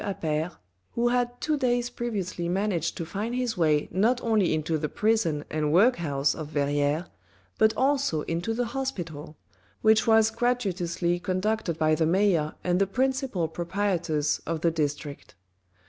Appert, 0.03 0.53
who 0.95 1.09
had 1.09 1.39
two 1.39 1.59
days 1.59 1.91
previously 1.91 2.49
managed 2.49 2.97
to 2.97 3.05
find 3.05 3.35
his 3.35 3.55
way 3.55 3.87
not 3.91 4.19
only 4.23 4.51
into 4.51 4.79
the 4.79 4.89
prison 4.89 5.45
and 5.51 5.71
workhouse 5.71 6.33
of 6.33 6.47
Verrieres, 6.47 7.05
but 7.59 7.71
also 7.77 8.23
into 8.23 8.55
the 8.55 8.65
hospital, 8.73 9.37
which 9.83 10.07
was 10.07 10.31
gratuitously 10.31 11.19
conducted 11.19 11.77
by 11.77 11.93
the 11.93 12.07
mayor 12.07 12.55
and 12.63 12.81
the 12.81 12.87
principal 12.87 13.47
proprietors 13.47 14.41
of 14.47 14.61
the 14.61 14.71
district. 14.71 15.35